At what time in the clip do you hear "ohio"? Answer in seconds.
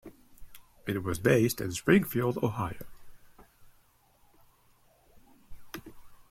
2.43-2.87